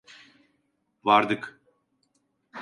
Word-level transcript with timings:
Vardık. 1.05 1.61